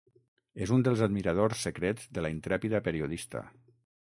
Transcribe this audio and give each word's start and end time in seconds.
És 0.65 0.71
un 0.77 0.85
dels 0.87 1.03
admiradors 1.07 1.61
secrets 1.67 2.09
de 2.19 2.25
la 2.27 2.33
intrèpida 2.39 2.81
periodista. 2.89 3.45